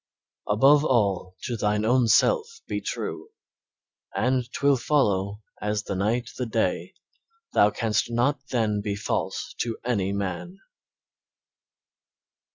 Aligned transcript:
"Above 0.47 0.83
all, 0.83 1.35
to 1.43 1.55
thine 1.55 1.85
own 1.85 2.07
self 2.07 2.47
be 2.65 2.81
true, 2.81 3.29
And 4.15 4.51
'twill 4.51 4.75
follow 4.77 5.43
as 5.61 5.83
the 5.83 5.93
night 5.93 6.31
the 6.39 6.47
day, 6.47 6.95
Thou 7.53 7.69
canst 7.69 8.09
not 8.09 8.39
then 8.49 8.81
be 8.81 8.95
false 8.95 9.53
to 9.59 9.77
any 9.85 10.11
man." 10.11 10.57